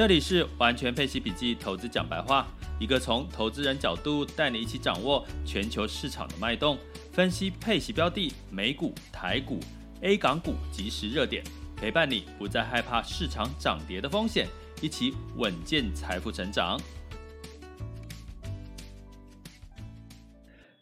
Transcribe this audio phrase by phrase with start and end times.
[0.00, 2.46] 这里是完全配息笔记投资讲白话，
[2.78, 6.78] 一个从投资人角度带你一起掌握全球市场的脉动，
[7.12, 9.60] 分析配息标的、美股、台股、
[10.00, 11.44] A 港股即时热点，
[11.76, 14.48] 陪伴你不再害怕市场涨跌的风险，
[14.80, 16.80] 一起稳健财富成长。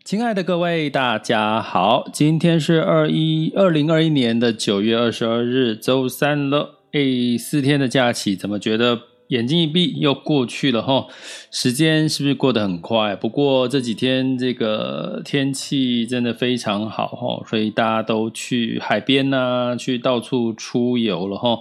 [0.04, 6.76] 亲爱的各位，大家好，今天是二一二零二一年的九月二十二日，周三了。
[6.92, 11.06] 哎，四天的假期，怎么觉得眼睛一闭又过去了哈？
[11.50, 13.14] 时间是不是过得很快？
[13.16, 21.60] 不过这几天这个天气真的非常好哈，所以大家都去海边呐，去到处出游了哈。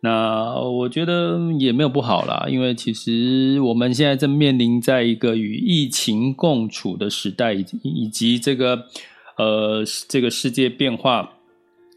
[0.00, 8.84] 那我觉得也没有不好啦，因为其实我们现在正面临在一个与疫情共处的时代，以以及这个
[9.36, 11.32] 呃这个世界变化。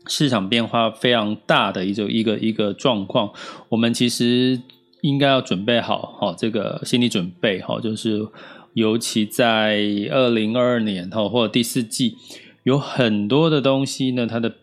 [0.08, 3.31] 市场变化非常大的一种一个一个状况，
[3.67, 4.59] 我们其实
[5.02, 8.28] 应该要准备好哈，这个心理准备哈，就是
[8.73, 9.80] 尤其在
[10.11, 12.16] 二零二二年哈或者第四季，
[12.64, 14.55] 有很多的东西呢，它的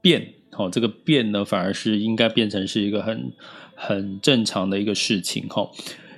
[0.00, 3.32] 变哈，这个变呢反而是应该变成是一个很
[3.74, 5.70] 很正常的一个事情哈。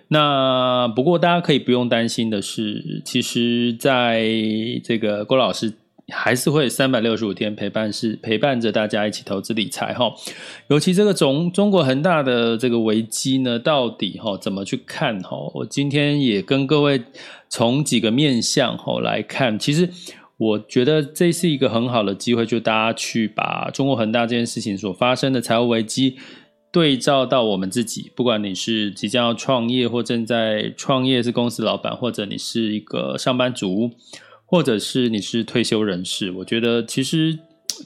[0.09, 4.25] 那不过大家可以不用担心的是，其实在
[4.85, 5.73] 这个郭老师。
[6.13, 10.13] 还是会三百六十五天陪伴，是陪伴着大家一起投资理财哈。
[10.69, 15.37] 尤其这个中中国恒大的这个危机呢，到底哈怎么去看哈？
[15.53, 17.03] 我今天也跟各位
[17.49, 19.59] 从几个面向哈来看。
[19.59, 19.89] 其实
[20.37, 26.17] 我觉得这是一个很好的机会，就大家去把中国恒大这件事情所发生的财务危机
[26.71, 28.13] 对照到我们自己。
[28.15, 33.91] 不管你是即将要创业，或正在创业是公司老板，或者你是一个上班族。
[34.47, 37.37] 或者是你是退休人士，我觉得其实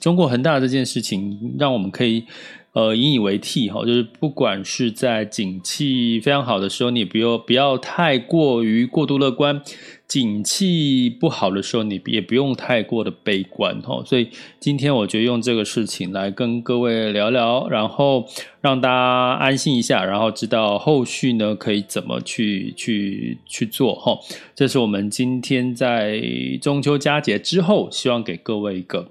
[0.01, 2.25] 中国恒大这件事情，让我们可以
[2.73, 9.63] 呃引以为替哈，就是不管是在景气非常好的时候，你不要不要太过于过度乐观。
[10.07, 14.03] 景气不好的时候，你也不用太过的悲观哈。
[14.05, 14.29] 所以
[14.59, 18.27] 今天我觉得用这个事情来跟各位聊聊，然后
[18.61, 24.19] 让大家安心一下，然后知道后续呢可以怎么去去去做哈。
[24.53, 26.21] 这是我们今天在
[26.61, 29.09] 中秋佳节之后，希望给各位一个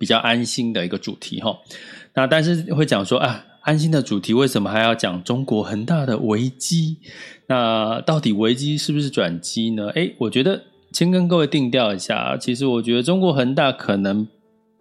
[0.00, 1.56] 比较安心的一个主题哈。
[2.18, 3.44] 那但是会讲说啊。
[3.62, 6.96] 安心的主题，为什么还要讲中国恒大的危机？
[7.48, 9.90] 那到底危机是不是转机呢？
[9.90, 10.62] 诶，我觉得
[10.92, 12.34] 先跟各位定调一下。
[12.38, 14.26] 其实我觉得中国恒大可能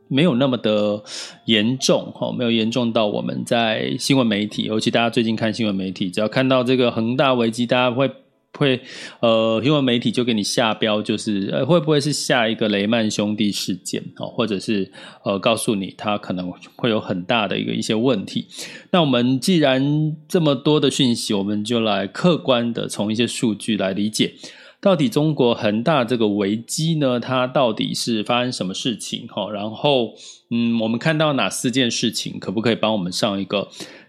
[0.08, 1.04] 没有那么的
[1.46, 8.10] 严重，哈，没有严重到我们在新闻媒体，尤其大家最近看新闻媒体，只要看到这个恒大危机，大家会。
[8.54, 8.82] 会
[9.20, 14.92] 呃，新闻媒体就给你下标，就是呃，会不会是下一个雷曼兄弟事件哦，或者是
[15.24, 18.48] 呃，告诉你它可能会有很大的一个一些问题。
[18.92, 24.34] 那我们既然这么多的讯息，我们就来客观的从一些数据来理解，
[24.82, 29.52] 到底中国恒大这个危机呢，它到底是发生什么事情哈？
[29.52, 30.16] 然后
[30.50, 33.68] 嗯，我们看到哪四件事情，可不可以帮我们上一个？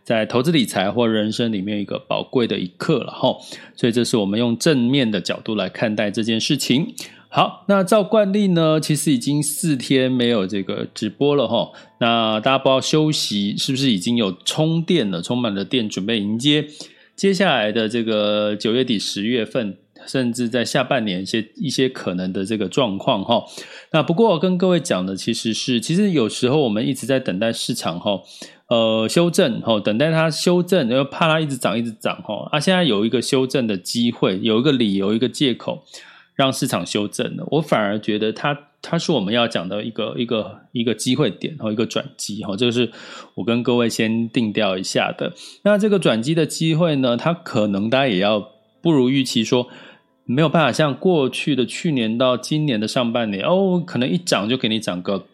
[0.08, 3.36] 在投资理财或人生里面一个宝贵的一刻了哈，
[3.76, 6.94] 所以这是我们用正面的角度来看待这件事情。
[7.28, 11.70] 好，那照惯例呢，其实已经四天没有这个直播了哈。
[12.00, 16.66] 那大家不知道休息是不是已经有充电了，充满了电，准备迎接
[17.14, 23.44] 接下来的这个九月底十月份，甚至在下半年一些一些可能的这个状况哈。
[23.92, 28.20] 那不过跟各位讲的其实是，其实有时候我们一直在等待市场哈。
[28.68, 32.46] 呃，修正哈，等待它修正，然后怕它一直涨，一直涨哈。
[32.52, 35.82] 啊，现在有一个修正的机会，有一个理由，一个借口，
[36.34, 37.46] 让市场修正了。
[37.52, 42.54] 我反而觉得它，它是我们要讲的一个一个一个机会点吼，一个转机哈。
[42.58, 42.92] 这是
[43.36, 45.32] 我跟各位先定调一下的。
[45.62, 48.50] 那这个转机的机会呢，它可能大家也要
[48.82, 49.66] 不如预期，说
[50.28, 55.24] 没有办法像过去的去年到今年的上半年哦，可能一涨就给你涨个。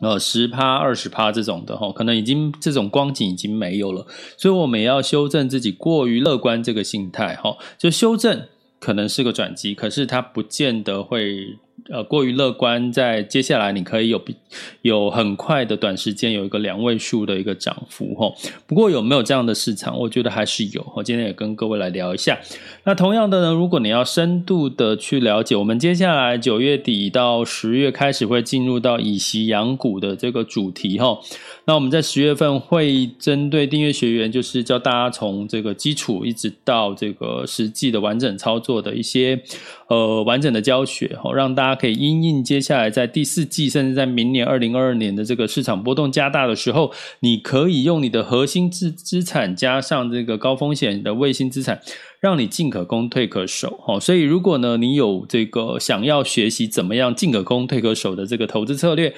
[0.00, 4.04] 呃，十趴、二十趴这种的哈，可能已经这种光景已经没有了，
[4.36, 7.56] 所以我们也要修正自己过于乐观这个心态哈。
[7.78, 8.48] 就修正
[8.80, 11.56] 可能是个转机，可是它不见得会
[11.88, 14.36] 呃过于乐观，在接下来你可以有比
[14.82, 18.32] 有很快的短时间有一个两位数的一个涨幅哈。
[18.66, 19.98] 不过有没有这样的市场？
[19.98, 20.92] 我觉得还是有。
[20.94, 22.38] 我今天也跟各位来聊一下。
[22.84, 31.18] 那同样的呢，如果你要深度的去了解，我们接下来九月底到十月开始会进入到以息养股的这个主题哈。
[31.64, 39.40] 那我们在十月份会针对订阅学员，就是教大家从这个基础一直到这个实际的完整操作的一些
[39.88, 51.80] 呃完整的教学，哈，让大家可以因应接下来在第四季，甚至在明年二零二二年的这个市场波动加大的时候，你可以用你的核心资资产加上这个高风险的卫星资产，
[52.20, 53.98] 让你进可攻退可守，哈。
[54.00, 59.14] 所以如果呢你有这个想要学习怎么样进可攻退可守的这个投资策略。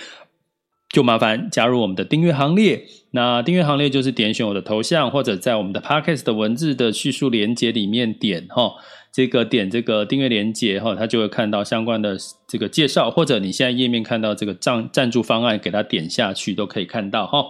[0.91, 2.85] 就麻烦加入我们的订阅行列。
[3.11, 8.75] 那订阅行列就是点选我的头像，或者在我们的 Podcast 的文字的叙述连接里面点哈，
[9.15, 12.17] 这个点这个订阅连接哈，它就会看到相关的
[12.49, 17.45] 这个介绍，或者你现在页面看到这个赞赞助方案，给它点下去都可以看到哈。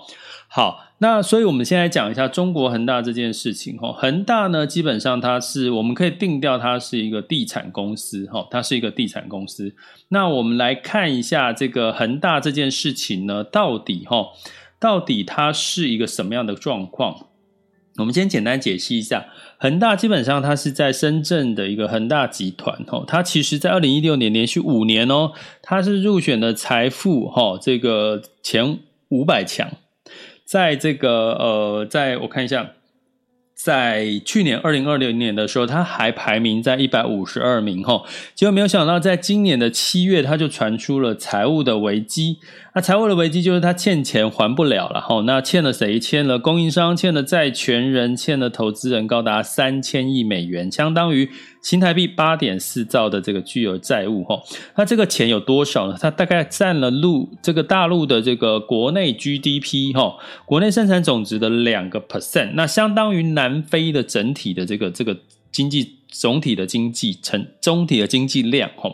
[0.47, 3.95] 好，那所以我们先来讲一下中国恒大这件事情哈。
[3.95, 9.75] 恒大呢，基本上它是我们可以定调它是一个地产公司哈，它是一个地产公司。
[10.11, 14.27] 那我们来看一下这个恒大这件事情呢，到底哈，
[14.79, 17.29] 到底它是一个什么样的状况？
[17.97, 19.27] 我们先简单解析一下，
[19.57, 25.31] 恒大基本上它是在深圳的一个恒大集团哈，它其实在二零一六年连续五年哦，
[25.63, 28.79] 它是入选的财富哈这个前
[29.11, 29.71] 五百强。
[30.45, 32.73] 在这个呃，在我看一下，
[33.55, 38.03] 在去年二零二零年的时候，它还排名在一百五十二名哈，
[38.35, 42.39] 结果没有想到，在今年的七月，它就传出了财务的危机。
[42.77, 46.01] 那财务的危机就是他欠钱还不了了哈，那欠了谁？
[46.01, 51.31] 欠了供应商，欠了债权人，欠了投资人，高达三千亿美元，相当于
[51.63, 54.43] 新台币八点四兆的这个巨额债务哈。
[54.75, 55.97] 那这个钱有多少呢？
[56.01, 65.17] 它大概占了陆这个大陆的这个国内 GDP 哈，国内生产总值的两个 percent，那相当于南非的整体的这个这个
[65.53, 68.91] 经济总体的经济成总体的经济量哈，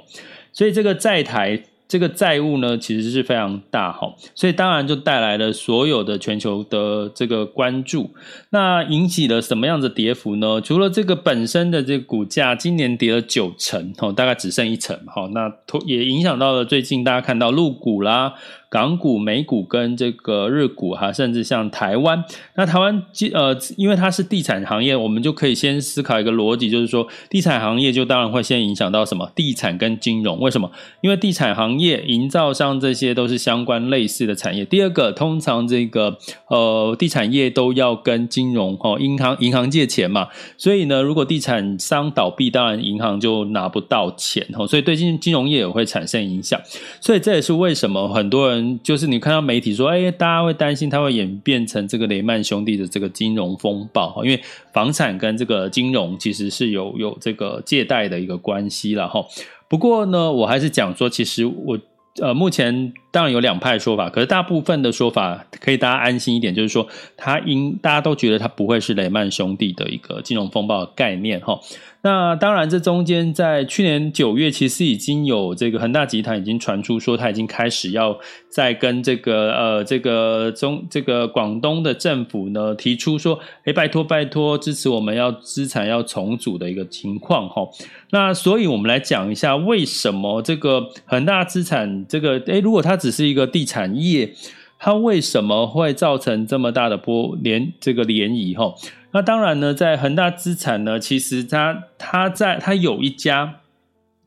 [0.53, 1.62] 所以这个债台。
[1.90, 8.14] 这个债务呢，其实是非常大哈，所以当然就带来了所有的全球的这个关注。
[8.50, 10.60] 那引起了什么样的跌幅呢？
[10.60, 15.52] 除了这个本身的这股价今年跌了九成，大概只剩一成哈，那
[15.84, 18.34] 也影响到了最近大家看到入股啦。
[18.70, 22.25] 港股、美股跟这个日股哈，甚至像台湾，
[22.55, 23.02] 那台湾
[23.34, 29.28] 呃，因为它是地产行业，我们就可以先思考一个逻辑，就是说，地产行业就当然会先影响到什么？
[29.34, 30.70] 地产跟金融，为什么？
[31.00, 34.64] 因为地产行业、营造商这些都是相关类似的产业。
[34.64, 46.61] 第二个，通常这个呃，地产业都要跟金融哦，银行银行借钱嘛，所以呢，如果地产商倒闭，当然银行就拿不到钱哦，所以对金金融业也会产生影响。
[47.00, 48.59] 所以这也是为什么很多人。
[48.82, 54.40] 就是你看到媒体说，哎，大家会担心它会演变成这个雷曼兄弟的这个金融风暴，因为
[54.72, 59.24] 房产跟这个金融其实是有有这个借贷的一个关系了哈。
[59.68, 61.78] 不过呢，我还是讲说，其实我
[62.20, 66.86] 呃目前当然有两派说法，可是大部分的说法可以大家安心一点，就是说
[67.16, 71.58] 它应大家都觉得它不会是雷曼兄弟的一个金融风暴的概念哈。
[72.02, 78.18] 那当然，这中间在去年九月，其实已经有这个恒大集团已经传出说，他已经开始要
[78.48, 87.69] 再跟这个呃这个中这个广东的政府呢提出说，哎，拜托拜托，支持我们要资产要重组的一个情况哈。
[88.12, 94.34] 那所以我们来讲一下，为什么这个恒大资产这个哎，如果它只是一个地产业，
[94.78, 98.74] 它为什么会造成这么大的波连这个涟漪哈？
[99.12, 103.60] 那当然呢，在恒大资产呢，其实它它在它有一家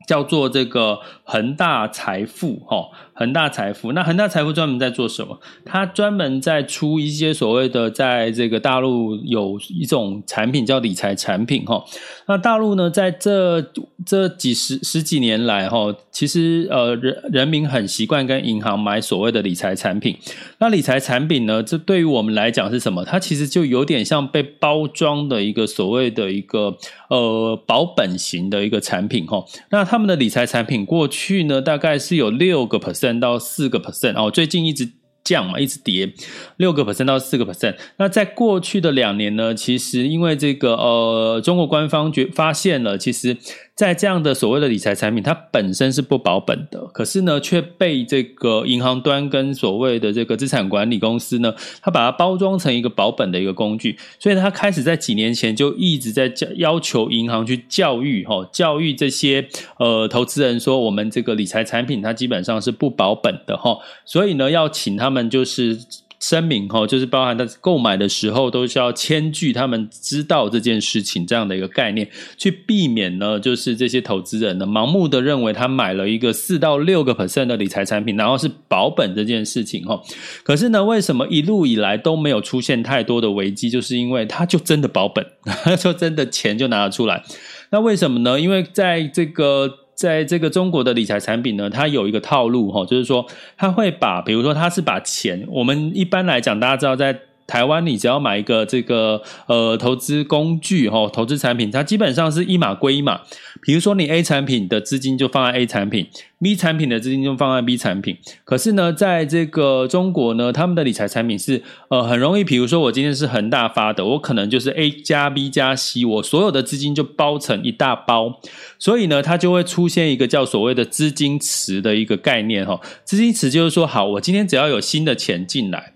[0.06, 2.88] 叫做这个恒大财富哈。
[3.16, 5.38] 恒大财富，那恒大财富专门在做什么？
[5.64, 11.84] 它专门在出一些所谓的，在这个大陆有一种产品叫理财产品哈。
[12.26, 13.64] 那大陆呢，在这
[14.04, 20.16] 这几十十几年来哈，其实呃人人民很习惯跟银行买所谓的理财产品。
[20.58, 23.04] 那理财产品呢，这对于我们来讲是什么？
[23.04, 26.76] 它其实就有点像被包装的一个所谓的一个
[27.08, 29.44] 呃保本型的一个产品哈。
[29.70, 33.20] 那它他们的理财产品过去呢，大概是有六个 percent。
[33.20, 34.90] 到四个 percent 哦，最近一直
[35.22, 36.12] 降嘛，一直跌，
[36.56, 37.76] 六个 percent 到四个 percent。
[37.98, 43.36] 那在过去的两年呢，其实因为这个呃，中国官方觉发现了，其实
[43.74, 51.52] 在这样的所谓的理财产品，它本身是不保本的，可是呢，却被这个银行端跟所谓的这个资产管理公司呢，
[51.82, 65.76] 它把它包装成一个保本的一个工具，所以它开始在几年前就一直在教要求银行去教育哈，教育这些呃投资人说，我们这个理财产品它基本上是不保本的哈，所以呢，要请他们就是。
[66.20, 80.00] 声明哈，就是包含在购买的时候都是要签据，他们知道这件事情这样的一个概念，去避免呢，就是这些投资人呢盲目的认为他买了一个四到六个 percent 的理财产品，然后是保本这件事情哈。
[80.42, 83.68] 可是呢，为什么一路以来都没有出现太多的危机？
[83.68, 85.26] 就是因为他就真的保本，
[85.78, 87.22] 就真的钱就拿得出来。
[87.70, 88.40] 那为什么呢？
[88.40, 89.83] 因为在这个。
[89.94, 93.24] 在这个中国的理财产品呢，它有一个套路哈，就是说
[93.56, 97.18] 它会把，比如说它是把钱，我们一般来讲，大家知道在。
[97.46, 103.20] 台湾，你只要买一个这个呃投资工具哈，投资产品，它基本上是一码归一码。
[103.60, 106.06] 比如说，你 A 产品的资金就放在 A 产品
[106.42, 108.18] ，B 产品的资金就放在 B 产品。
[108.44, 118.40] 可是呢，在这个中国呢，他们的理财产品是呃很容易，比如说我今天是恒大发的，我可能就是 A 加 B 加 C，我所有的资金就包成一大包，
[118.78, 122.78] 所以呢，它就会出现一个叫所谓的资金池的一个概念哈。
[123.04, 125.93] 资金池就是说，好，我今天只要有新的钱进来。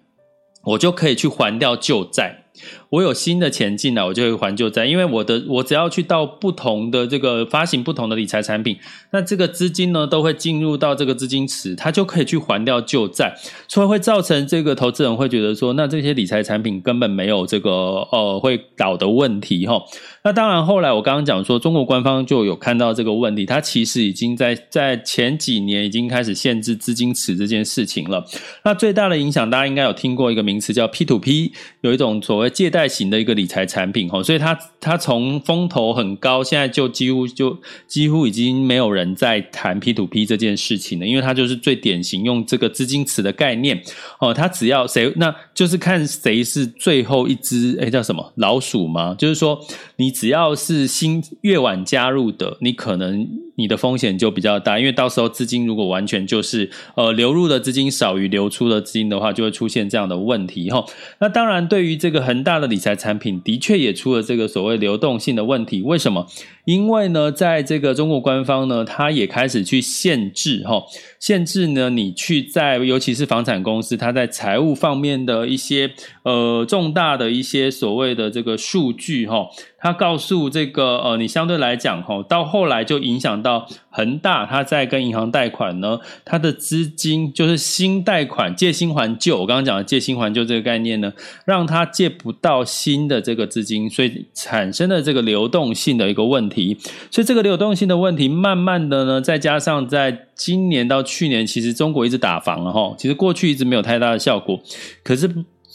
[0.68, 2.44] 我就可以去还掉旧债。
[2.90, 8.78] 我有新的钱进来，我就会还旧债，因为我的我只要去到不同的这个发行不同的理财产品，
[9.10, 13.34] 那这个资金呢都会进入到这个资金池，它就可以去还掉旧债，
[13.68, 17.70] 所以会造成这个投资人会觉得说，那这些理财产品根本没有这个
[18.10, 19.82] 呃会倒的问题哈。
[20.24, 28.24] 那当然后来我刚刚讲说，中国官方就有看到这个问题，它其实已经在在前几年已经开始限制资金池这件事情了。
[28.64, 31.52] 那最大的影响，大家应该有听过一个名词叫 P two P，
[31.82, 32.77] 有一种所谓借贷。
[32.78, 37.58] 代型的一个理财产品哦，所以它它从风头很高，现在就几乎就
[37.88, 43.82] 几乎已经没有人在谈 P two P 这件事情了，因为它就是最典型用这个资金池的概念
[44.20, 49.12] 哦，它只要谁，那就是看谁是最后一只，哎，叫什么老鼠吗？
[49.18, 49.60] 就是说
[49.98, 53.28] 你只要是新越晚加入的，你可能。
[53.58, 60.84] 你的风险就比较大，因为到时候资金如果完全就是呃流入的资金少于流出的资金的话，就会出现这样的问题哈。
[61.18, 65.82] 那当然，对于这个恒大的理财产品，的确也出了这个所谓流动性的问题。
[65.82, 66.28] 为什么？
[66.68, 70.84] 因为呢，在这个中国官方呢，他也开始去限制哈，
[71.18, 75.90] 限制呢，你去在尤其是房产公司，他在财务方面的一些
[76.24, 79.48] 呃重大的一些所谓的这个数据哈。
[79.80, 83.66] 他告诉这个呃，你相对来讲哈，到后来就影响到
[83.98, 89.40] 恒大，他在跟银行贷款呢，他的资金就是新贷款借新还旧。
[89.40, 91.12] 我刚刚讲的借新还旧这个概念呢，
[91.44, 96.78] 让他借不到新的这个资金，所以产生了这个流动性的一个问题。
[97.10, 104.60] 所以这个流动性的问题，慢慢的呢，再加上在今年到去年，其实中国一直打房了哈，其实过去一直没有太大的效果，
[105.02, 105.28] 可是。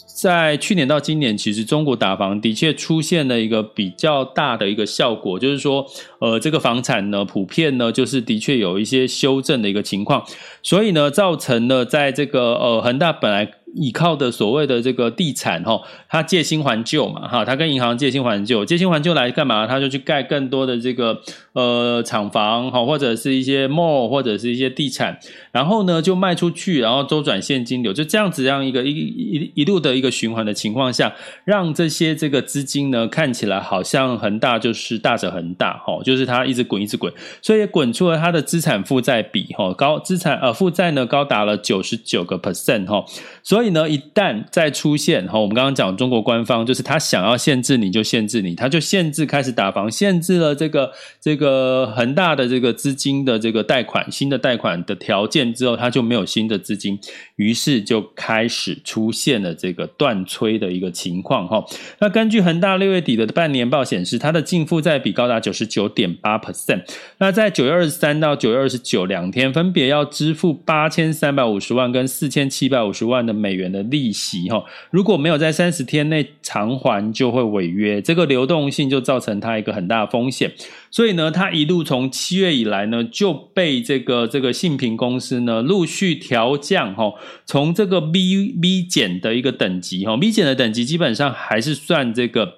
[0.05, 5.85] 在去年到今年，其实中国打房的确出现了一个比较大的一个效果，就是说，
[6.19, 10.23] 呃，这个房产呢，普遍呢，就是的确有一些修正的一个情况，
[10.61, 13.51] 所以呢，造成了在这个呃恒大本来。
[13.75, 19.65] 依靠的所谓的这个地产哈，他借新还旧嘛哈，他跟银行借新还旧，借新还旧来干嘛？
[19.65, 21.19] 他就去盖更多的这个
[21.53, 25.17] 呃厂房哈，或者是一些 mall 或者是一些地产，
[25.51, 43.03] 然后呢就卖出去，然后周转现金流，就这样子这样一个一一一路的一个循环的情况下，让这些这个资金呢看起来好像恒大就是大者恒大哈，就是它一直滚一直滚，所以滚出了它的资产负债比哈高，资产呃负债呢高达了九十九个 percent 哈，
[43.41, 43.63] 所以。
[43.63, 50.91] 所以呢，一旦再出现哈，我们刚刚讲中国官方就是他想要限制你就限制你，他就限制开始打房，限制了这个
[51.21, 56.97] 这个个恒大的这个资金的这个贷款新的贷款的条件之后，他就没有新的资金，
[57.35, 61.63] 于是就开始出现了这个断炊的一个情况哈。
[61.99, 66.81] 那根据恒大六月底的半年报显示，它的净负债比高达九十九点八 percent。
[67.17, 73.33] 那在九月二十三到九月二十九两天，分别要支付八千三百五十万跟四千七百五十万的。
[73.43, 80.51] 美元的利息哈，如果没有在三十天内偿还，就会违约，这个流动性就造成它一个很大的风险。
[80.91, 87.13] 所以呢，它一路从七月以来呢，就被这个这个信评公司呢陆续调降哈，
[87.45, 92.57] 从这个 B B 减的一个等级哈，B 减的等级基本上还是算这个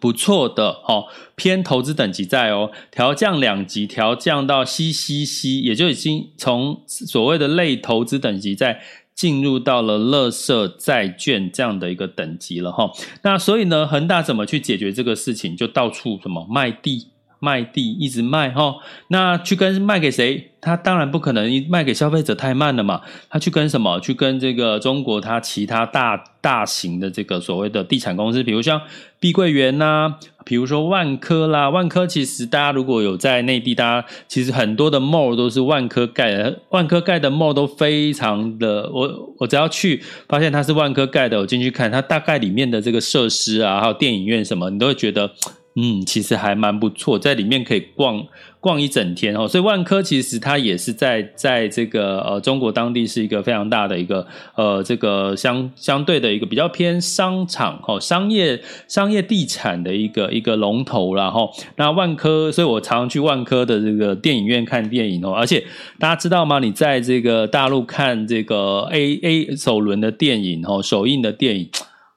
[0.00, 1.04] 不错的哈，
[1.34, 8.82] 偏投资等级债哦，调降两级，调降到 CCC，也就已经从所谓的类投资等级债。
[9.14, 12.90] 进入到了垃圾债券这样的一个等级了哈，
[13.22, 15.56] 那所以呢，恒大怎么去解决这个事情？
[15.56, 17.08] 就到处什么卖地。
[17.44, 18.76] 卖地，一直卖哈。
[19.08, 20.50] 那去跟卖给谁？
[20.60, 23.02] 他当然不可能卖给消费者太慢了嘛。
[23.28, 24.00] 他去跟什么？
[24.00, 28.80] 去跟这个中国他其他大大型的这个所谓的地产公司，比如像
[29.20, 31.68] 碧桂园呐、啊，比如说万科啦。
[31.68, 38.90] 万科其实大家如果有在内地，大家其实很多的 mall 都是万科盖的，万科盖的 mall 都非常的。
[38.90, 45.30] 我我只要去发现它是万科盖的，我进去看它大概里面的这个设施啊，还有电影院什么，你都会觉得。
[45.76, 48.24] 嗯，其实还蛮不错，在里面可以逛
[48.60, 49.48] 逛一整天哦。
[49.48, 61.50] 所以万科其实它也是在在这个呃中国当地是一个非常大的一个呃这个相相对的一个比较偏商场哦商业商业地产的一个一个龙头啦齁。
[61.74, 65.32] 那万科，所以我常常去万科的这个电影院看电影哦。
[65.32, 65.64] 而且
[65.98, 66.60] 大家知道吗？
[66.60, 71.68] 你在这个大陆看这个 A A 首轮的电影哦，首映的电影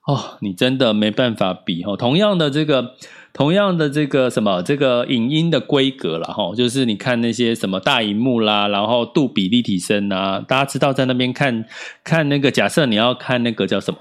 [0.06, 1.98] 哦，你真的没办法比哦。
[1.98, 2.94] 同样的这个。
[3.38, 11.64] 同样的这个什么这个影音的规格啦，齁，就是你看那些什么大荧幕啦，然后杜比立体声啊，大家知道在那边看
[12.04, 14.00] 看那个，假设你要看那个叫什么，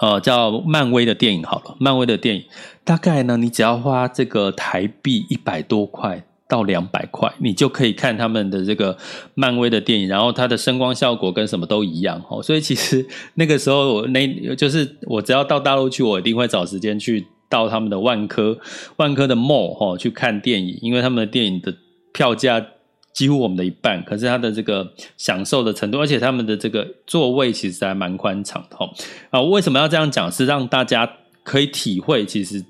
[0.00, 2.44] 呃，叫漫威的电影好了，漫威的电影
[2.84, 8.96] 大概呢，你只要花这个台币一百多块到两百块，你就可以看他们的这个
[9.34, 14.26] 漫威的电影，然后它的声光效果跟什么都一样齁，所以其实那个时候我那
[14.56, 17.26] 就是我只要到大陆去，我一定会找时间去。
[17.48, 18.58] 到他们的万科，
[18.96, 21.74] 万科的 mall 哈去看电影，因为他们的电影的
[22.12, 22.64] 票价
[23.12, 28.90] 几乎我们的一半，可是它的这个享受的程度，而且他们的这个座位其实还蛮宽敞的哈。
[29.30, 30.30] 啊，为什么要这样讲？
[30.30, 31.10] 是让大家
[31.42, 32.64] 可以体会，其实。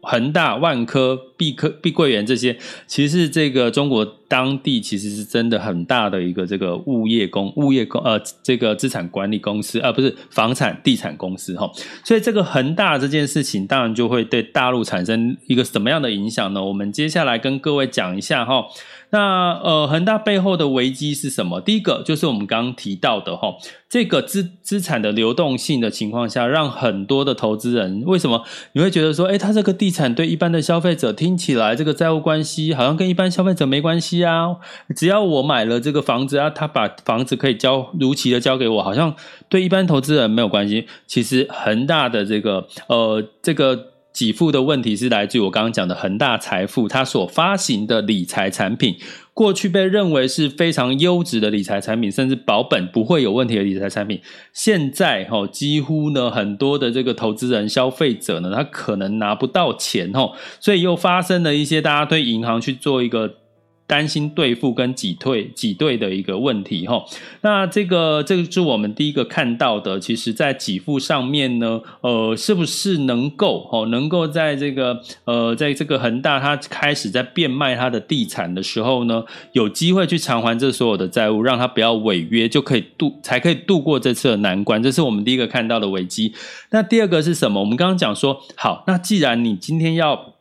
[0.00, 11.70] 恒大、万科、碧科、碧桂园这些，其实这个中国当地其实是真的很大的一个这个物业公、物业公呃这个资产管理公司，而、不是房产地产公司哈。
[12.04, 16.64] 所以这个恒大这件事情，当然就会对大陆产生一个什么样的影响呢？
[16.64, 18.64] 我们接下来跟各位讲一下哈。
[19.10, 21.60] 那呃，恒大背后的危机是什么？
[21.60, 23.54] 第一个就是我们刚刚提到的哈，
[23.88, 34.56] 这个资资产的流动性的情况下，让很多的投资人为什么你会觉得说，诶，他这个地产对一般的消费者听起来这个债务关系好像跟一般消费者没关系啊？
[34.94, 39.14] 只要我买了这个房子啊，他把房子可以交如期的交给我，好像
[39.48, 40.86] 对一般投资人没有关系。
[41.06, 43.94] 其实恒大的这个呃这个。
[44.16, 48.94] 给付的问题是来自于我刚刚讲的恒大财富，它所发行的理财产品，
[49.32, 54.20] 过去被认为是非常优质的理财产品，甚至保本不会有问题的理财产品，
[54.52, 63.38] 现在哈几乎呢很多的这个投资人、消费者呢，他可能拿不到钱哦，所以又发生了一些大家对银行去做一个。
[63.86, 67.04] 担心兑付跟挤退挤兑的一个问题哈，
[67.42, 86.32] 那这个这个是我们第一个看到的，其实在给付上面呢，呃，是不是能够哦，能够在这个呃，在这个恒大它开始在变卖它的地产的时候呢，有机会去偿还这所有的债务，让它不要违约，就可以度才可以度过这次的难关，这是我们第一个看到的危机。
[86.70, 87.60] 那第二个是什么？
[87.60, 90.33] 我们刚刚讲说，好，那既然你今天要。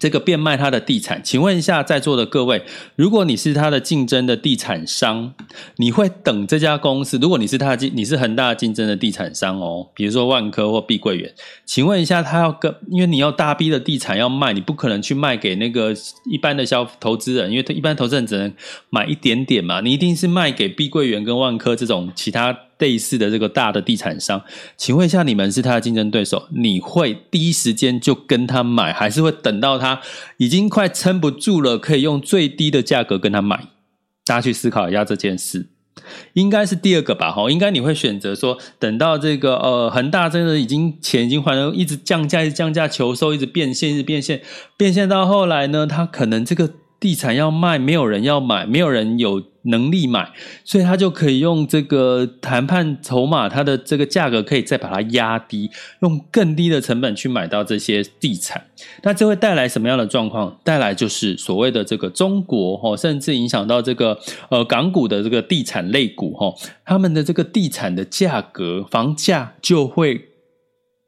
[0.00, 2.62] 这个变卖他的地产，请问一下在座的各位，
[2.96, 5.32] 如果你是他的竞争的地产商，
[5.76, 7.16] 你会等这家公司？
[7.18, 11.32] 如果你是他的竞，你是恒大竞争的地产商哦，比如说万科或碧桂园，
[11.64, 15.94] 请问一下，他要跟，因为你要大批的地产要卖，你不可能去卖给那个
[16.30, 18.52] 一般的消投资人，因为他一般投资人只能
[18.90, 22.63] 买一点点嘛，你一定是卖给碧桂园跟万科这种其他。
[22.78, 24.42] 类似的这个大的地产商，
[24.76, 30.00] 请问一下，你们是他的竞争对手，你会第一时间就跟他买，还是会等到他
[30.38, 33.68] 已经快撑不住了，可以用最低的价格跟他买？
[34.26, 35.68] 大家去思考一下这件事，
[36.32, 37.30] 应该是第二个吧？
[37.30, 44.42] 哈，应该你会选择说，等到这个呃恒大真的已经钱已经还了，一直降价，一直降价求收，一直变现，一直变现，
[44.76, 49.42] 变现到后来呢，他可能这个地产要卖，没有人要买，没有人有。
[49.64, 50.30] 能力买，
[50.64, 58.62] 所以他就可以用这个谈判筹码，他的这个价格可以再把它压低，用更低的成本去买到这些地产。
[59.02, 60.60] 那这会带来什么样的状况？
[60.62, 64.18] 带来就是所谓的这个中国哈，甚至影响到这个
[64.50, 70.28] 呃港股的这个地产类股哈，他们的这个地产的价格，房价就会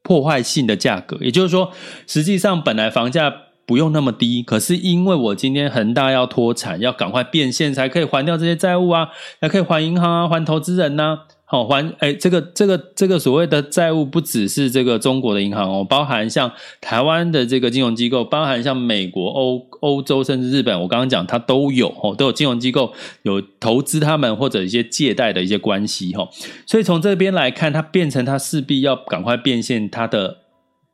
[0.03, 1.17] 破坏性的价格。
[1.21, 1.73] 也就是说，
[2.07, 3.43] 实际上本来房价。
[3.67, 9.09] 不用那么低，可是因为我今天恒大要脱产，要赶快变现，才可以还掉这些债务啊，
[9.41, 26.29] 才可以还银行啊，还投资人呐、好还哎，这个这个这个所谓的债务不只是这个中国的银行哦，包含像台湾的这个金融机构，包含像美国、欧欧洲甚至日本，我刚刚讲它都有哦，都有金融机构有投资他们或者一些借贷的一些关系哈，
[26.67, 30.46] 所以从这边来看，它变成它势必要赶快变现它的。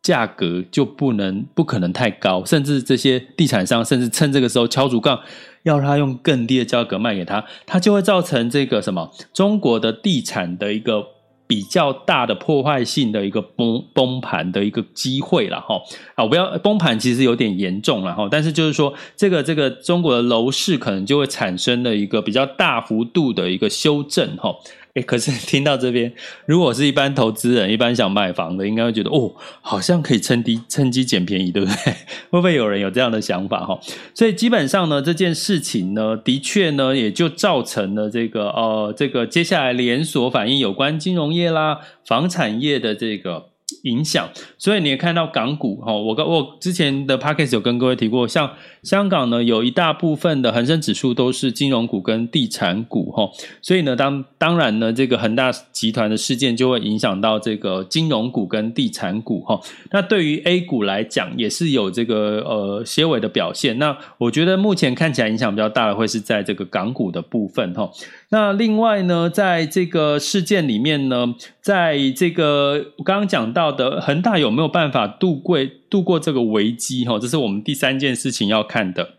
[0.02, 5.20] 价格就不能不可能太高，甚至这些地产商甚至趁这个时候敲竹杠，
[5.62, 11.06] 要他用更低的价格卖给他，他就会造成这个什么中国的地产的一个
[11.46, 15.80] 比较大的破坏性的一个崩崩盘的一个机会了哈。
[16.16, 24.52] 啊，我不要崩盘，其实有点严重了哈，但是就是说这个这个中国的楼市可能就会产生了一个比较大幅度的一个修正哈。
[24.94, 26.12] 诶，可是听到这边，
[26.44, 31.92] 如果是一般投资人，一般想买房的，应该会觉得哦，好像可以趁低趁机捡便宜，对不对？
[32.30, 33.80] 会不会有人有这样的想法哈？
[34.14, 43.51] 所以基本上呢，这件事情呢，的确呢，也就造成了这个呃，这个接下来连锁反应有关金融业啦、房产业的这个。
[43.84, 48.50] 影响，所以你也看到港股哈，我跟我之前的 podcast 有跟各位提过，像
[48.82, 53.30] 香港呢，有一大部分的恒生指数都是金融股跟地产股哈，
[53.60, 59.60] 所以呢，当当然呢，这个恒大集团的事件就会影响到这个金融股跟地产股哈。
[59.90, 63.78] 那对于 A 股来讲，也是有这个呃些微的表现。
[63.78, 67.90] 那我觉得目前看起来影响比较大的会是在这个港股的部分哈。
[68.34, 75.58] 那另外呢，在这个事件里面呢，在这个我刚刚讲到的恒大有没有办法度过
[75.90, 77.04] 度过这个危机？
[77.04, 79.16] 哈，这是我们第三件事情要看的。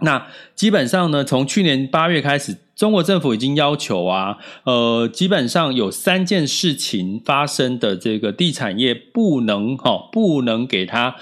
[0.00, 11.16] 那基本上呢，从去年八月开始，中国政府已经要求啊，呃，基本上有三件事情发生的这个地产业不能哈，不能给他。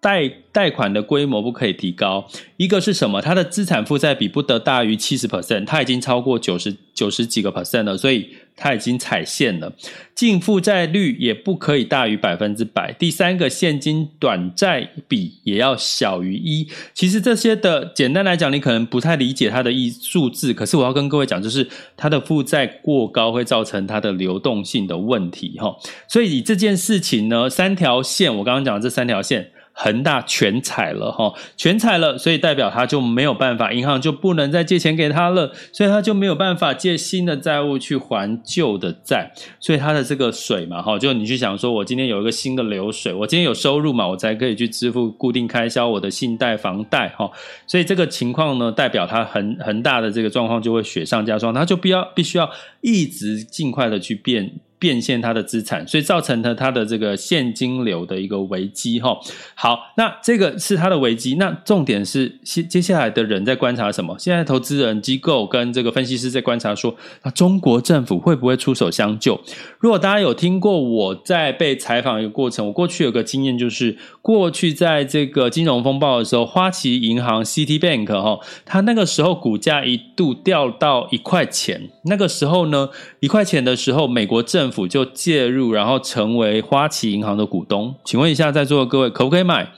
[0.00, 3.20] 贷贷款的规模不可以提高，一个是什么？
[3.20, 9.70] 它的资产负债比不得大于七十 percent，它已经超过九十九十几个 percent 了，所以它已经踩线了。
[10.14, 12.92] 净负债率也不可以大于百分之百。
[12.94, 16.66] 第三个，现金短债比也要小于一。
[16.94, 25.76] 其实这些的简单来讲，你可能不太理解它的一数字，可是我要跟各位讲，就是它的负债过高会造成它的流动性的问题哈。
[26.08, 29.50] 所以以这件事情呢，三条线，我刚刚讲的这三条线。
[29.72, 47.30] 恒大全踩了哈，全踩了，所以代表他就没有办法，银行就不能再借钱给他了，所以他就没有办法借新的债务去还旧的债，所以他的这个水嘛哈，就你去想说，我今天有一个新的流水，我今天有收入嘛，我才可以去支付固定开销，我的信贷、房贷哈，
[47.66, 52.50] 所以这个情况呢，代表他恒恒大的这个状况就会雪上加霜，他就必要必须要
[52.82, 54.52] 一直尽快的去变。
[54.80, 59.16] 变现它的资产，所以造成了它的这个现金流的一个危机哈。
[59.54, 61.36] 好，那这个是它的危机。
[61.36, 64.16] 那重点是接接下来的人在观察什么？
[64.18, 69.38] 现在投资人机构跟这个分析师在观察说，那中国政府会不会出手相救？
[69.80, 87.94] 如果大家有听过我在被采访一个过程，我过去有个经验就是，过去在这个金融风暴的时候，花旗银行 Citibank 哈，它那个时候股价一度掉到一块钱，那个时候呢，一块钱的时候，美国政府政府就介入，然后成为花旗银行的股东。
[88.04, 89.72] 请问一下，在座的各位，可不可以买？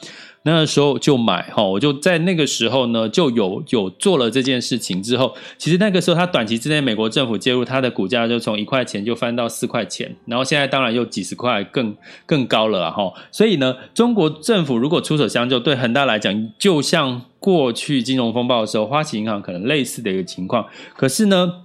[0.44, 13.12] 那个时候就买哈，我就在那个时候呢，就有有做了这件事情之后，其实那个时候，它短期之内，美国政府介入，它的股价就从一块钱就翻到四块钱，然后现在当然又几十块更更高了哈。
[13.30, 20.66] 所以呢，中国政府如果出手相救，对恒大来讲，就像过去金融风暴的时候，花旗银行可能类似的一个情况。
[20.96, 21.62] 可是呢，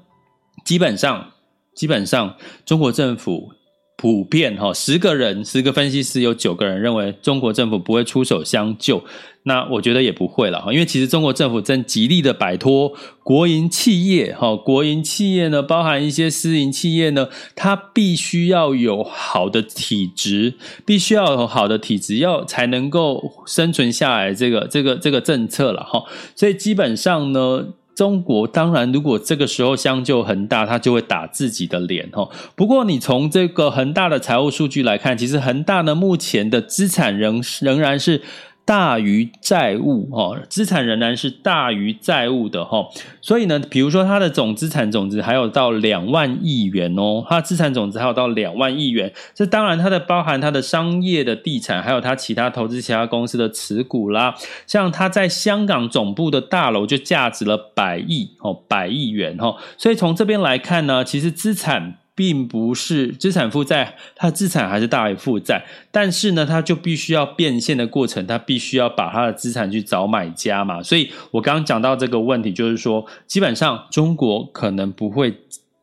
[0.63, 1.31] 基本上。
[1.77, 2.35] 基本上，
[2.65, 3.51] 中国政府
[3.97, 9.03] 普遍哈，十个人十个分析师有九个人认为中国政府不会出手相救。
[9.43, 20.53] 那我觉得也不会了哈，因为其实中国政府正极力的摆脱国营企业哈，国营企业呢，包含一些私营企业呢，它必须要有好的体质，
[20.85, 24.33] 必须要有好的体质，要才能够生存下来。
[24.33, 26.03] 这个这个这个政策了哈，
[26.35, 27.69] 所以基本上呢。
[27.97, 32.29] 中国当然，如果这个时候相救恒大，他就会打自己的脸哈。
[32.55, 38.21] 不过，你从这个恒大的财务数据来看，其实恒大呢目前的资产仍仍然是。
[38.67, 42.85] 大于债务哦，资产仍然是大于债务的哈，
[43.21, 61.99] 所以呢，比如说它的总资产总值还有到两万亿元哦，它资产总值还有到两万亿元，这当然它的包含它的商业的地产，还有它其他投资其他公司的持股啦，像它在香港总部的大楼就价值了百亿哦，百亿元哈，所以从这边来看呢，其实资产。
[62.17, 70.81] 并不是资产负债，它资产还是大于负债，但是呢，它就必须要变现的过程，它必须要把它的资产去找买家嘛。
[70.81, 75.31] 所以我刚刚讲到这个问题，就是说，基本上中国可能不会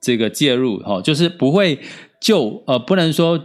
[0.00, 1.78] 这个介入，哈，就是不会
[2.20, 3.40] 就，呃，不能说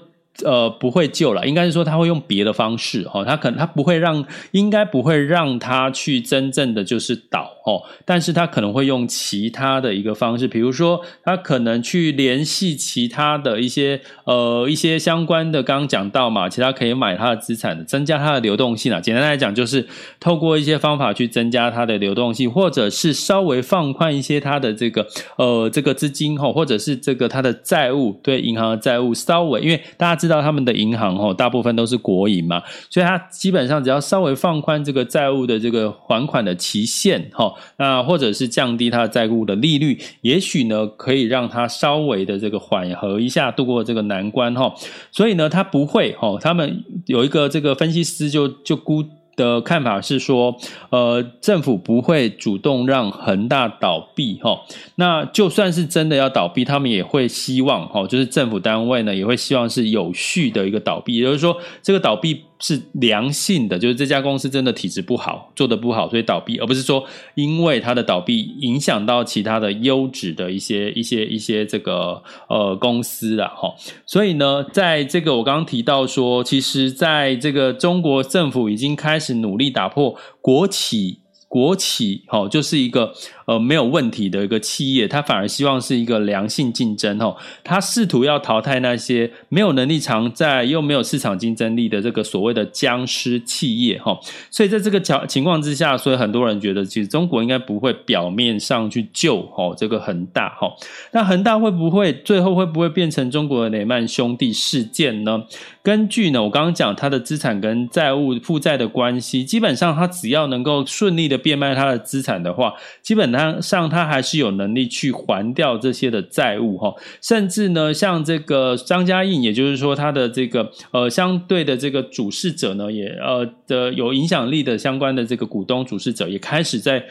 [0.45, 19.01] 呃，不会救了，应该是说他会用别的方式哈，他可能他不会让，应该不会让他去真正的就是倒哦，但是他可能会用其他的一个方式，比如说他可能去联系其他的一些呃一些相关的，刚刚讲到嘛，其他可以买他的资产的，增加他的流动性啊。
[19.01, 19.85] 简单来讲，就是
[20.19, 25.05] 透过一些方法去增加他的流动性，或者是稍微放宽一些他的这个
[25.37, 44.73] 呃这个资金哈，或者是这个他的债务对银行的债务稍微，因为大家知知道他们的银行哦，大部分都是国营嘛，所以它基本上只要稍微放宽这个债务的这个还款的期限哈，那或者是降低它的债务的利率，也许呢可以让它稍微的这个缓和一下，度过这个难关哈。
[45.11, 49.03] 所以呢，它不会哈，他们有一个这个分析师就就估。
[49.39, 50.55] 的看法是说，
[50.89, 54.61] 呃，政府不会主动让恒大倒闭哈。
[54.95, 62.48] 那就算是真的要倒闭，他们也会希望哈，就是政府单位呢也会希望是有序的一个倒闭，也就是说，这个倒闭。
[62.59, 73.73] 是良性的，就是这家公司真的体质不好，做得不好，所以倒闭，而不是说因为它的倒闭影响到其他的优质的一些一些一些这个呃公司了哈。
[74.05, 81.21] 所以呢，在这个我刚刚提到说，其实在这个中国政府已经开始努力打破国企。
[81.51, 83.11] 国企哈，就是一个
[83.49, 94.15] 呃没有问题的一个企业，他反而希望是一个良性竞争哦，他试图要淘汰那些没有能力偿债又没有市场竞争力的这个所谓的僵尸企业哈，
[94.51, 100.71] 所以在这个情情况之下，所以很多人觉得其实中国应该不会表面上去救哦这个恒大哈，
[101.11, 105.43] 那恒大会不会最后会不会变成中国的雷曼兄弟事件呢？
[105.81, 116.93] 根据呢，我刚刚讲他的资产跟债务负债的关系，基本上他只要能够顺利的变卖他的资产的话，基本上他还是有能力去还掉这些的债务哈。
[117.21, 127.05] 甚至呢，像这个张嘉印，也就是说他的这个呃相对的这个主事者呢，也呃的有影响力的相关的这个股东主事者，也开始在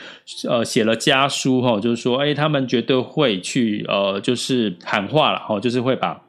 [0.48, 6.20] 呃写了家书哈，就是说哎，他们绝对会去呃就是喊话了哈，就是会把。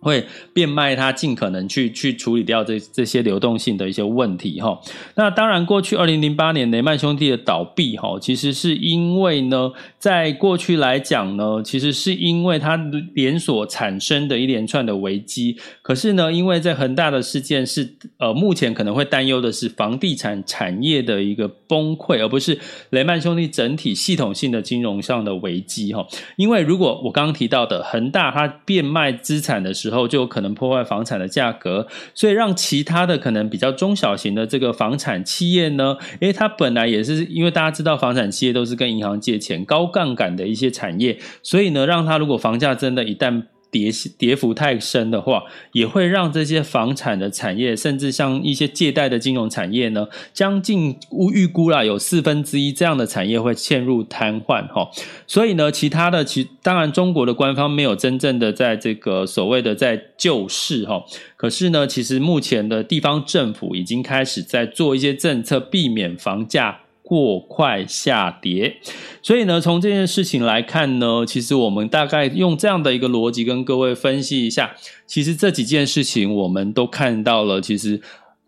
[0.00, 4.80] 会变卖它，尽可能去去处理掉这这些流动性的一些问题哈。
[5.14, 12.76] 那当然，过去二零零八年雷曼兄弟的倒闭哈，其实是因为呢，在过去来讲呢，其实是因为它
[13.14, 15.58] 连锁产生的一连串的危机。
[15.82, 22.58] 可是呢，因为在恒大的事件是呃，目前可能会担忧的是房地产产业的一个崩溃，而不是
[22.90, 26.06] 雷曼兄弟整体系统性的金融上的危机哈。
[26.36, 50.96] 因为如果我刚刚提到的恒大它变卖资产的时候，之后就有可能破坏房产的价格，所以让其他的可能比较中小型的这个房产企业呢，诶，它本来也是因为大家知道房产企业都是跟银行借钱、高杠杆的一些产业，所以呢，让它如果房价真的一旦跌跌幅太深的话，也会让这些房产的产业，甚至像一些借贷的金融产业呢，将近
[51.32, 54.90] 预估啦，有四分之一这样的产业会陷入瘫痪哈。
[55.26, 61.04] 所以呢，其他的其当然中国的官方没有真正的在这个所谓的在救市哈，
[61.36, 66.80] 可是呢，其实目前的地方政府已经开始在做一些政策，避免房价。
[67.10, 68.76] 过快下跌，
[69.20, 74.76] 所以呢，从这件事情来看呢，其实我们大概用这样的一个逻辑跟各位分析一下，
[75.08, 78.00] 其实这几件事情我们都看到了，其实。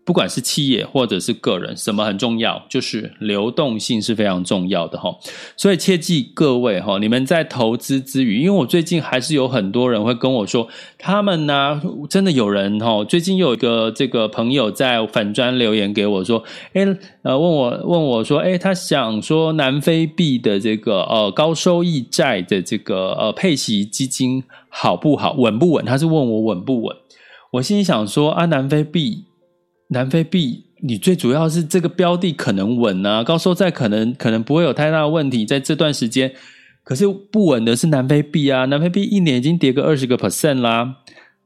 [0.05, 2.63] 不管是企业或者是个人，什么很重要？
[2.69, 5.17] 就是流动性是非常重要的哈。
[5.57, 10.67] 所以切记各位哈，你们在投资之余，因为我最近还是有很多人会跟我说，
[10.99, 16.85] 他们呢真的有人哈，最近有一个这个朋友在粉专留言给我说，诶
[17.23, 25.85] 呃问我问我说，诶他想说南非币的这个呃高收益债的这个呃配息基金好不好，稳不稳？
[25.85, 26.97] 他是问我稳不稳？
[27.53, 29.27] 我心里想说啊，南非币。
[29.93, 36.33] 南非币，你最主要是这个标的可能稳啊，高收债可能可能不会有太大的问题，在这段时间，
[36.83, 40.97] 可是不稳的是南非币啊，南非币一年已经跌个二十个 percent 啦，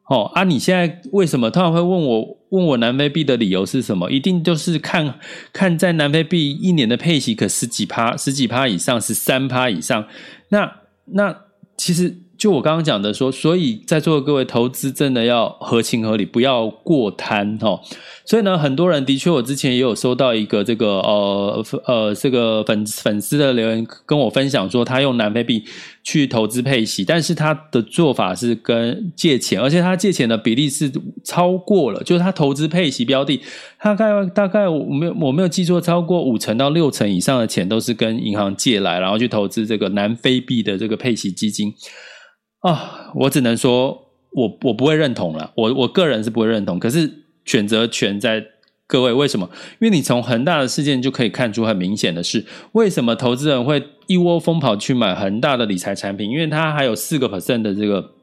[0.09, 4.11] 哦啊，你现在为什么突然会问我问我南非币的理由是什么？
[4.11, 5.19] 一定就是看
[5.53, 10.07] 看在南非币一年的配息可十几趴十几趴以上，十三趴以上，
[10.49, 10.73] 那
[11.07, 11.37] 那
[11.77, 12.23] 其实。
[12.39, 17.81] 就我刚刚讲的说，所以在座的各位投资真的要合情合理，不要过贪哈。
[18.25, 25.65] 所以呢，很多人的确，我之前也有收到一个这个呃呃这个粉粉丝的留言，跟我分享说，他用南非币
[26.03, 30.93] 去投资配息，但是他的做法是跟借钱，而且他借钱的比例是
[31.25, 33.41] 超过了，就是他投资配息标的，
[33.81, 41.73] 大概大概我没有我没有记错，超过五成到六成以上的钱都是跟银行借来，然后去投资这个南非币的这个配息基金。
[42.67, 46.79] 啊，我只能说，我我不会认同了，我我个人是不会认同。
[46.79, 47.11] 可是
[47.45, 48.45] 选择权在
[48.87, 49.49] 各位，为什么？
[49.81, 56.31] 因为你从恒大的事件就可以看出很明显的是，为什么投资人会一窝蜂跑去买恒大的理财产品？
[56.31, 58.16] 因为它还有四个 percent 的这个。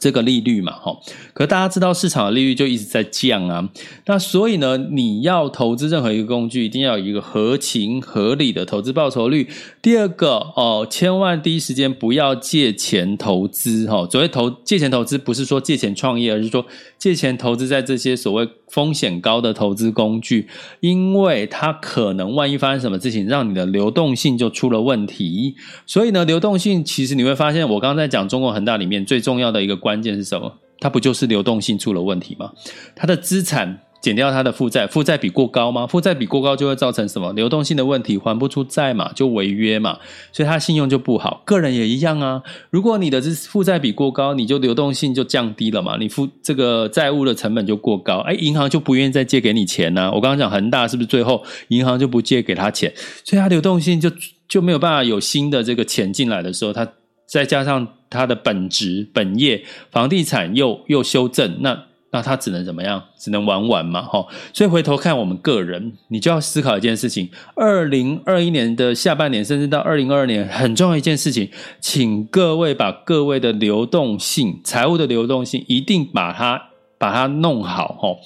[0.00, 0.96] 这个利率嘛，哈，
[1.34, 3.68] 可大家知道市场的利率就一直在降啊，
[4.06, 9.48] 那所以呢，你要投资任何一个工具，一定要有一个合情合理的投资报酬率。
[9.82, 16.64] 第二个哦，千万第一时间不要借钱投资，哈，所谓投借钱投资，不是说借钱创业，而是说
[16.96, 20.48] 借钱投资在这些所谓风险高的投资工具，
[20.80, 25.54] 因为它可能万一发生什么事情，让你的流动性就出了问题。
[25.86, 29.81] 所以呢，流动性其实你会发现，我刚刚在讲中国恒大里面最重要的一个。
[29.82, 30.60] 关键是什么？
[30.78, 32.52] 它不就是流动性出了问题吗？
[32.94, 35.86] 它的资产减掉它的负债，负债比过高吗？
[35.86, 37.32] 负债比过高就会造成什么？
[37.34, 39.98] 流动性的问题，还不出债嘛，就违约嘛，
[40.32, 41.42] 所以它信用就不好。
[41.44, 42.42] 个人也一样啊。
[42.70, 52.92] 如果你的这负债比过高，你就流动性就降低了嘛，你付这个债务的成本就过高，哎，银行就不愿意再借给你钱呢、我刚刚讲恒大是不是最后银行就不借给他钱，
[53.24, 54.10] 所以它流动性就
[54.48, 56.84] 就没有办法有新的这个钱进来的时候，它
[57.32, 57.88] 再加上。
[58.14, 63.02] 它的本质本业房地产又又修正，那那它只能怎么样？
[63.18, 64.26] 只能玩玩嘛，齁。
[64.52, 71.48] 所以回头看我们个人，你就要思考一件事情：二零二一年的下半年，甚至到二零二二年，很重要一件事情，
[71.80, 76.62] 请各位把各位的流动性、财务的流动性，一定把它
[76.98, 78.18] 把它弄好，哦。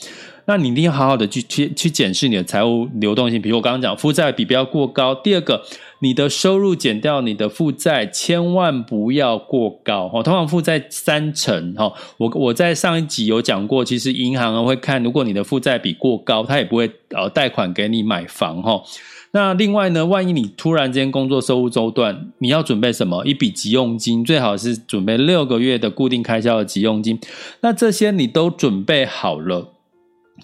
[0.48, 5.12] 那你一定要好好的去去去检视你的财务流动性，比如我刚刚讲负债比不要过高。
[5.12, 5.60] 第二个，
[6.00, 10.22] 你的收入减掉你的负债，千万不要过高哦。
[10.22, 18.82] 通常负债三成哈，我我在上一集有讲过，其实银行会看，如果你的负债比过高，他也不会呃贷款给你买房哈。
[19.32, 23.24] 那另外呢，万一你突然间工作收入中断，你要准备什么？
[23.26, 27.18] 一笔急用金，最好是准备六个月的固定开销的急用金。
[27.60, 29.72] 那这些你都准备好了。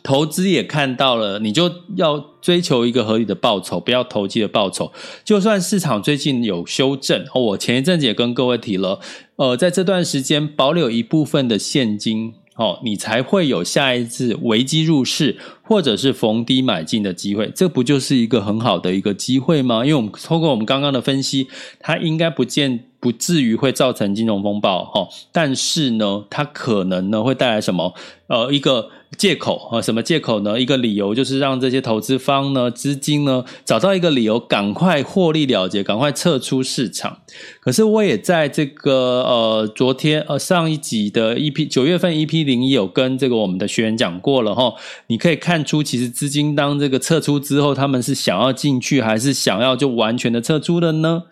[0.02, 4.90] 投资也看到了，你就要追求一个合理的报酬，不要投机的报酬。
[5.24, 8.98] 就算市场最近有修正，哦我前一阵子也跟各位提了，
[9.36, 17.50] 呃，在这段时间保留一部分的现金，哦，你才会有下一次危机入市或者是逢低买进的机会。
[17.54, 19.84] 这不就是一个很好的一个机会吗？
[19.84, 21.46] 因为我们透过我们刚刚的分析，
[21.78, 27.92] 它应该不见不至于会造成金融风暴，哈，但是呢，它可能呢会带来什么？
[28.28, 28.88] 呃，一个。
[29.18, 30.58] 借口啊，什么借口呢？
[30.58, 37.18] 一个理由就是让这些投资方呢，资金呢，找到一个理由，赶快获利了结，赶快撤出市场。
[37.60, 44.72] 可是我也在这个呃昨天呃上一集的 EP 九月份 EP 零一有跟这个我们的学员讲过了哈。
[45.08, 51.24] 你可以看出，其实资金当这个撤出之后，他们是想要进去，还是想要就完全的撤出了呢？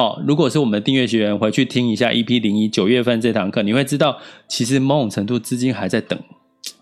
[0.00, 4.16] 好，如果是我们的订阅学员，回去听一下 EP 零一九月份这堂课，你会知道，
[4.48, 6.18] 其实某种程度资金还在等。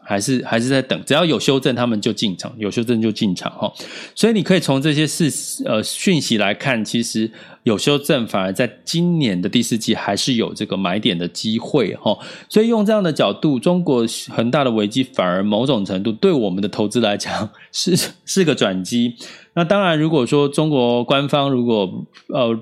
[0.04, 3.70] 还是还是在等，只要有修正，他们就进场；有修正就进场哈。
[4.14, 5.28] 所以你可以从这些事
[5.66, 7.30] 呃讯息来看，其实
[7.64, 12.16] 有修正，反而在今年的第四季还是有这个买点的机会哈。
[12.48, 19.14] 所以用这样的角度，中国恒大的危机反而某种程度对我们的投资来讲是是个转机。
[19.54, 22.58] 那当然，如果说中国官方如果呃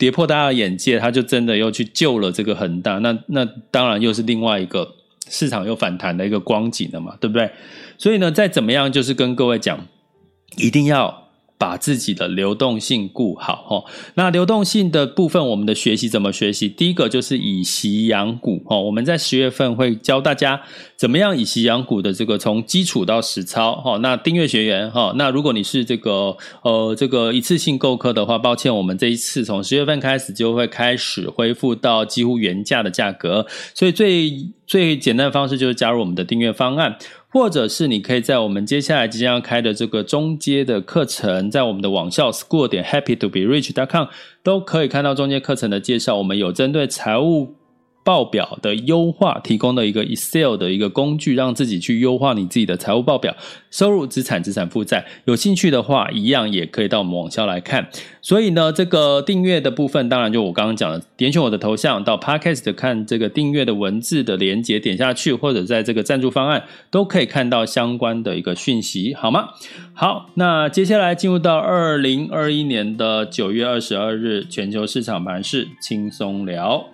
[0.00, 4.96] 跌破大家的眼界，他就真的又去救了这个恒大，那那当然又是另外一个。
[5.32, 7.48] 市场又反弹的一个光景了嘛，对不对？
[7.96, 9.86] 所以呢，再怎么样，就是跟各位讲，
[10.56, 13.84] 一定要把自己的流动性顾好哈。
[14.14, 16.68] 那流动性的部分，我们的学习怎么学习？
[16.68, 18.80] 第一个就是以习养股哦。
[18.80, 20.62] 我们在十月份会教大家
[20.96, 23.98] 怎么样以息养股的这个从基础到实操齁。
[23.98, 34.32] 那订阅学员齁，那如果你是这个呃这个一次性购课的话，抱歉，我们这一次从十月份开始就会开始恢复到几乎原价的价格，所以最。
[34.70, 36.96] 最简单的方式就是加入我们的订阅方案，
[37.28, 44.06] 或者是你可以在我们接下来即将要开的这个中阶的课程，在我们的网校 school 点 happy to be rich dot com
[44.44, 46.14] 都可以看到中阶课程的介绍。
[46.18, 47.56] 我们有针对财务。
[48.02, 53.36] 报表的优化提供的一个 Excel 的一个工具，让自己去优化你自己的财务报表，
[53.70, 55.06] 收入、资产、资产负债。
[55.26, 57.88] 有兴趣的话，一样也可以到我们网校来看。
[58.22, 69.50] 所以呢，这个订阅的部分，当然就我刚刚讲的，点选我的头像到 Podcast 看这个订阅的文字的连结，点下去，或者在这个赞助方案都可以看到相关的一个讯息，好吗？
[69.94, 76.84] 好，那接下来进入到二零二一年的九月二十二日全球市场盘势轻松聊。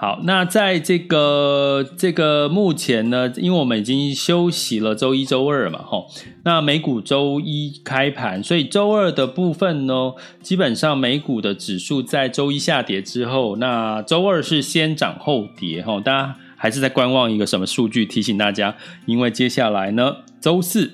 [0.00, 6.06] 好，那在这个这个目前呢，因为我们已经休息了周一、周二嘛，吼，
[6.42, 18.06] 那美股周一开盘，所以周二的部分呢，基本上美股的指数在周一下跌之后，那周二是先涨后跌，吼，大家还是在观望一个什么数据？
[18.06, 20.92] 提醒大家，因为接下来呢，周四，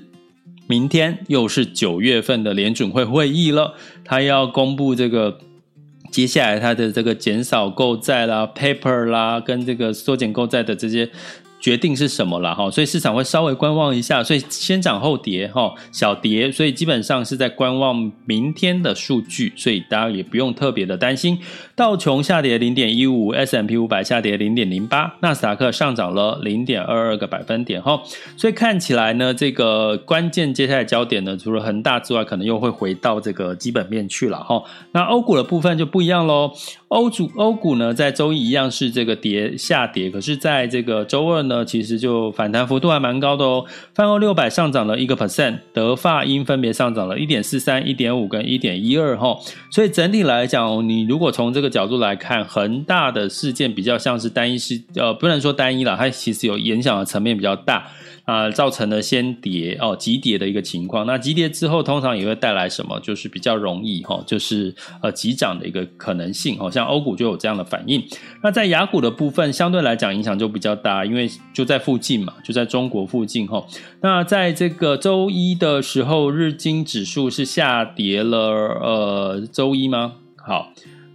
[0.67, 3.75] 明天又是九月份的联准会会议了，
[4.05, 5.39] 他要公布这个。
[6.17, 11.11] 接下来，它的这个减少购债啦、paper 啦，跟这个缩减购债的这些。
[11.67, 21.37] 决定是什么了哈，所以市场会稍微观望一下，所以先涨后跌哈，小跌，所以基本上是在观望明天的数据，所以大家也不用特别的担心。
[21.75, 28.01] 道琼下跌零点一五，S&P 五百下跌零点零八，纳斯达克上涨了零点二二个百分点哈，
[28.37, 34.63] 所以看起来呢，这个关键接下来焦点呢，除了恒大之外，可能又会回到这个基本面去了哈。
[34.93, 36.53] 那欧股的部分就不一样喽，
[36.89, 41.65] 欧主欧股呢在周一一样是这个跌下跌，可是在这个周二呢。
[41.67, 49.37] 其实就反弹幅度还蛮高的哦，泛欧六百上涨了一个 percent，德法英分别上涨了一点四三、一点五跟一点一二哈，
[49.73, 57.89] 所以整体来讲，你如果从这个角度来看，恒大的事件比较像是单一事，呃，不能说单一了，它其实有影响的层面比较大。
[58.27, 61.07] 啊、造成了先跌哦，急跌的一个情况。
[61.07, 62.99] 那急跌之后，通常也会带来什么？
[62.99, 66.59] 就是比较容易哈、就是呃急涨的一个可能性。
[66.59, 68.05] 好、哦、像欧股就有这样的反应。
[68.43, 73.65] 那在雅股的部分，相对来讲影响就比较大，因为就在附近嘛，就在中国附近哈、
[74.01, 78.39] 那在这个周一的时候，日经指数是下跌了，
[78.83, 80.15] 呃，周一吗？
[80.37, 80.73] 好，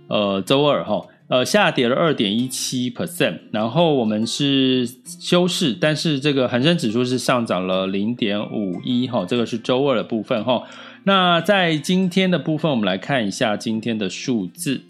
[0.08, 1.06] 呃，周二哈。
[1.32, 10.64] 呃，下跌了二点一七 percent，然后我们是休市，但是这个恒生指数是上涨了零点五一哈，这个是周二的部分哈。
[11.06, 14.82] 那在今天的部分，我们来看一下今天的数字。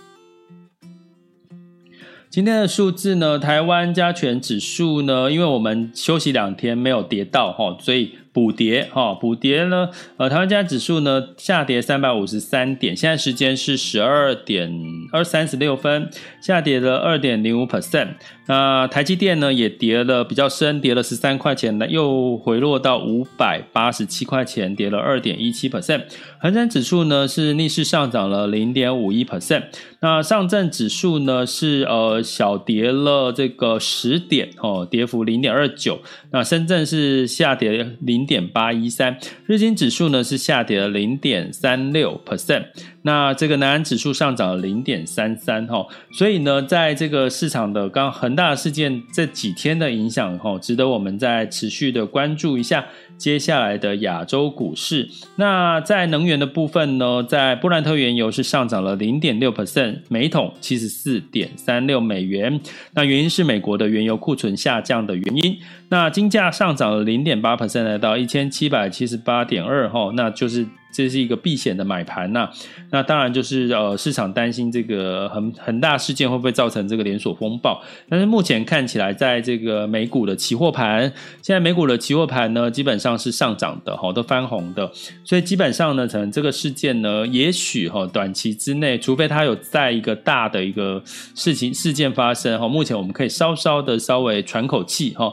[2.32, 8.16] 今天的数字呢，台湾加权指数呢，因为我们休息两天没有跌到哈，所以。
[8.34, 14.72] 补跌哈，补跌呢，呃，台湾加指数呢下跌三百五十三点，现在时间是十二点
[15.12, 16.10] 二三十六分，
[16.42, 18.10] 下跌了二点零五 percent。
[18.48, 26.04] 那台积电呢也跌了比较深，跌了十三块钱，又回落到五百八十七块钱，跌了二点一七 percent。
[26.40, 29.64] 恒生指数呢是逆势上涨了零点五一 percent。
[30.00, 36.00] 那上证指数呢是呃小跌了这个十点哦，跌幅零点二九。
[36.32, 38.21] 那深圳是下跌零。
[38.22, 39.18] 零点八一三，
[39.48, 42.68] 日经指数呢是下跌了零点三六 percent，
[43.04, 52.86] 那这个南安指数上涨了零点三三哈，所以呢，在这个市场的刚恒大事件这几天的影响哈，值得我们再持续的关注一下
[53.18, 55.10] 接下来的亚洲股市。
[55.36, 62.60] 那在能源的部分呢，在布兰特原油是上涨了零点六 percent，每桶七十四点三六美元，
[62.94, 65.58] 那原因是美国的原油库存下降的原因。
[65.90, 72.50] 那金价上涨了零点八 percent，来到一千七百七十八点二哈，那就是这是一个避险的买盘呐。
[72.90, 81.02] 那当然就是呃市场担心这个恒恒大事件会不会造成这个连锁风暴，但是目前看起来，在这个美股的期货盘，
[81.42, 84.92] 现在美股的期货盘呢基本上是上涨的哈，都翻红的，
[85.24, 91.02] 所以基本上呢，可能这个事件呢，也许哈短期之内，除非它有在一个大的一个
[91.36, 95.32] 事情事件发生哈，目前我们可以稍稍的稍微喘口气哈。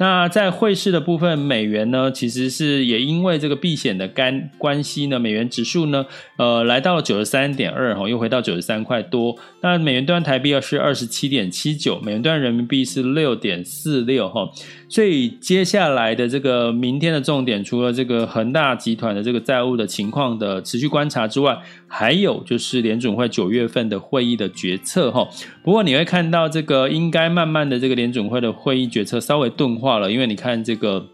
[0.00, 6.06] 那在汇市的部分，美元呢，其实是也因为这个避险的干关系呢，美元指数呢，
[6.38, 9.36] 呃，来到了九十三点二哈，又回到九十三块多。
[9.60, 14.50] 那美元兑台币是二十七点七九，美元兑人民币是六点四六哈。
[14.90, 25.28] 所以接下来的这个明天的重点，除了这个恒大集团的这个债务的情况的持续观察之外，还有就是联准会九月份的会议的决策哈。
[25.62, 31.06] 不过你会看到这个应该慢慢的这个联准会的会议决策稍微钝化了，因为你看这个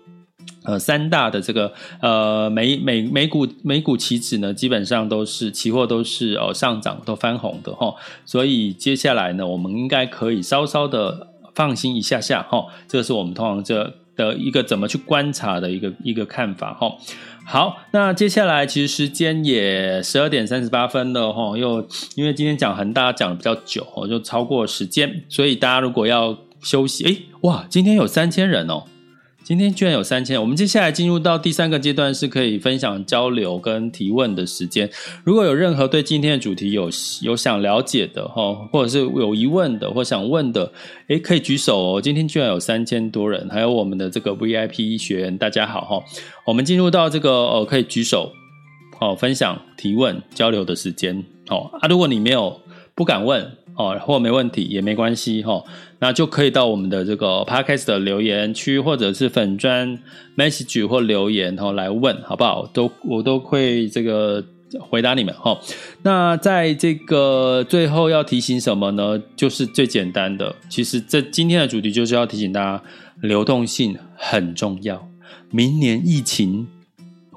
[0.65, 1.71] 呃三大的这个
[2.01, 7.95] 呃美美美股美股期指呢，基本上都是期货都是哦上涨都翻红的哈。
[8.25, 11.29] 所以接下来呢，我们应该可以稍稍的。
[11.57, 16.93] 放心一下下哈，这是我们通常这的一个怎么去观察的一个一个看法哈。
[17.47, 21.85] 好，那接下来其实时间也十二点三十八分了哈，又
[22.15, 28.85] 因为今天讲恒大讲的比较久，就超过时间，所以大家如果要休息，诶，哇，今天有三千人哦。
[29.47, 34.91] 今天居然有三千，我们接下来进入到第三个阶段，是可以分享、交流跟提问的时间。
[35.23, 36.91] 如果有任何对今天的主题有
[37.23, 40.73] 有想了解的哈，或者是有疑问的或想问的，
[41.07, 42.03] 诶，可以举手哦。
[42.03, 46.05] 今天居然有三千多人，还有我们的这个 VIP 学员，大家好哈。
[46.45, 48.33] 我们进入到这个呃，可以举手，
[49.01, 51.25] 哦，分享、提问、交流的时间。
[51.51, 52.61] 哦啊，如果你没有。
[52.97, 53.47] 不敢问
[53.77, 55.65] 哦，或没问题也没关系哈、哦，
[55.99, 59.99] 那就可以到我们的这个 Podcast 的留言区，或者是粉专
[60.37, 62.67] message 或留言哈、哦、来问，好不好？
[62.73, 64.43] 都我都会这个
[64.81, 65.61] 回答你们哈、哦。
[66.03, 69.23] 那在这个最后要提醒什么呢？
[69.37, 72.83] 就是最简单的，其实这今天的主题就是要提醒大家，
[73.21, 75.07] 流动性很重要。
[75.51, 76.67] 明年疫情。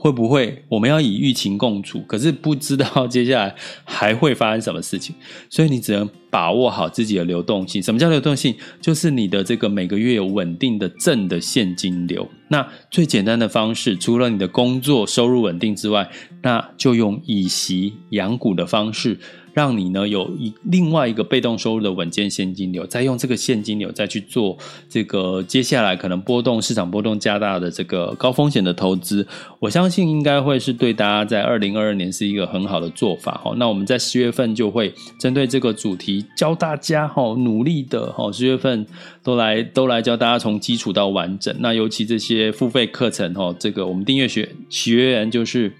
[0.02, 2.00] 会不会我们要以疫情共处？
[2.08, 5.14] 可是不知道接下来还会发生什么事情，
[5.52, 7.84] 所以你只能把握好自己的流动性。
[7.84, 8.56] 什么叫流动性？
[8.80, 12.26] 就是你的这个每个月有稳定的正的现金流。
[12.48, 16.10] 那最简单的方式，除了你的工作收入稳定之外，
[16.44, 19.20] 那就用以息养股的方式。
[19.60, 24.58] 让你呢有一另外一个被动收入的稳健现金流，再用这个现金流再去做
[24.88, 29.28] 这个接下来可能波动市场波动加大的这个高风险的投资，
[29.60, 33.54] 我相信应该会是对大家在二零二二年是一个很好的做法哈。
[33.58, 38.88] 那我们在十月份就会针对这个主题教大家哈，努力的哈，十月份
[39.22, 41.54] 都来都来教大家从基础到完整。
[41.60, 45.74] 那尤其这些付费课程哈，这个我们订阅学学员就是。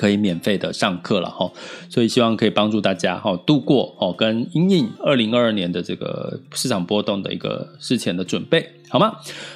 [0.00, 1.52] 可以免费的上课了哈，
[1.90, 9.12] 所以希望可以帮助大家哈度过哦跟阴影二零二二年的这个市场波动的一个事前的准备，好吗？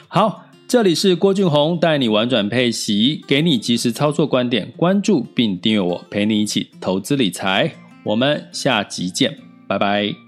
[0.07, 7.73] 好，这里是郭俊宏带你玩转配息，给你及时操作观点，关注并订阅我，陪你一起投资理财，
[8.05, 10.24] 我们下集见，拜拜。